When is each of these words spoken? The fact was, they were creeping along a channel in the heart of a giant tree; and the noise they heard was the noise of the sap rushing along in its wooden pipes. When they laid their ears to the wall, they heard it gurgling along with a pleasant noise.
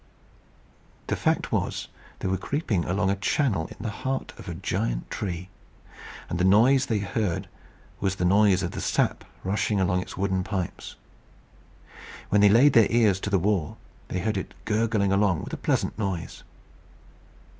The 1.05 1.15
fact 1.15 1.51
was, 1.51 1.87
they 2.21 2.27
were 2.27 2.35
creeping 2.35 2.85
along 2.85 3.11
a 3.11 3.15
channel 3.15 3.67
in 3.67 3.77
the 3.81 3.91
heart 4.01 4.33
of 4.39 4.49
a 4.49 4.55
giant 4.55 5.11
tree; 5.11 5.49
and 6.27 6.39
the 6.39 6.43
noise 6.43 6.87
they 6.87 6.97
heard 6.97 7.47
was 7.99 8.15
the 8.15 8.25
noise 8.25 8.63
of 8.63 8.71
the 8.71 8.81
sap 8.81 9.23
rushing 9.43 9.79
along 9.79 9.97
in 9.97 10.01
its 10.01 10.17
wooden 10.17 10.43
pipes. 10.43 10.95
When 12.29 12.41
they 12.41 12.49
laid 12.49 12.73
their 12.73 12.89
ears 12.91 13.19
to 13.19 13.29
the 13.29 13.37
wall, 13.37 13.77
they 14.07 14.21
heard 14.21 14.37
it 14.37 14.55
gurgling 14.65 15.11
along 15.13 15.43
with 15.43 15.53
a 15.53 15.57
pleasant 15.57 15.99
noise. 15.99 16.41